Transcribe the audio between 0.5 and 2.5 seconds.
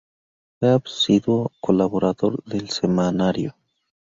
Fue asiduo colaborador